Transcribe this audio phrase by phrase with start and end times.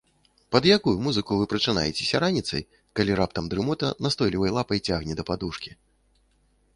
[0.53, 2.65] Пад якую музыку вы прачынаецеся раніцай,
[2.99, 5.71] калі раптам дрымота настойлівай лапай цягне да падушкі?